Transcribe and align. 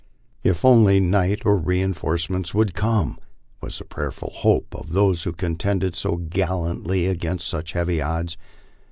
If 0.41 0.65
only 0.65 0.99
night 0.99 1.43
or 1.45 1.57
reinforcements 1.59 2.55
would 2.55 2.73
come! 2.73 3.19
was 3.61 3.77
the 3.77 3.85
prayerful 3.85 4.31
hope 4.37 4.73
of 4.73 4.93
those 4.93 5.21
who 5.25 5.31
contended 5.31 5.93
so 5.93 6.15
gallantly 6.15 7.05
against 7.05 7.45
such 7.47 7.73
heavy 7.73 8.01
odds. 8.01 8.35